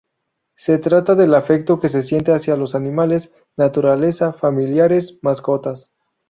Se 0.55 0.79
trata 0.79 1.13
del 1.13 1.35
afecto 1.35 1.79
que 1.79 1.87
se 1.87 2.01
siente 2.01 2.31
hacia 2.33 2.55
los 2.57 2.73
animales, 2.73 3.31
naturaleza, 3.55 4.33
familiares, 4.33 5.19
mascotas. 5.21 5.93